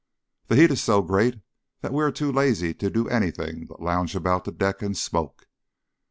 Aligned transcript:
The 0.47 0.55
heat 0.55 0.71
is 0.71 0.81
so 0.81 1.03
great 1.03 1.41
that 1.81 1.93
we 1.93 2.03
are 2.03 2.11
too 2.11 2.31
lazy 2.31 2.73
to 2.73 2.89
do 2.89 3.07
anything 3.07 3.67
but 3.67 3.83
lounge 3.83 4.15
about 4.15 4.45
the 4.45 4.51
decks 4.51 4.81
and 4.81 4.97
smoke. 4.97 5.45